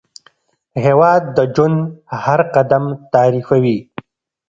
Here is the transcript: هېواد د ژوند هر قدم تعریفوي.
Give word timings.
هېواد 0.85 1.23
د 1.37 1.37
ژوند 1.53 1.79
هر 2.23 2.39
قدم 2.55 2.83
تعریفوي. 3.13 3.77